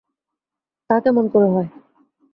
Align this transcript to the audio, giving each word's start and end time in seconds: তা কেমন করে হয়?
তা 0.89 0.95
কেমন 1.03 1.25
করে 1.33 1.47
হয়? 1.47 1.69